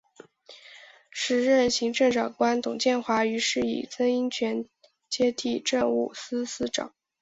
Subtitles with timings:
[1.11, 4.67] 时任行政长官董建华于是以曾荫权
[5.07, 6.91] 接替政务司司长。